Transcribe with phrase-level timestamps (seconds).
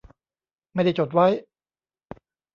[0.73, 1.27] ไม่ได้จดไว้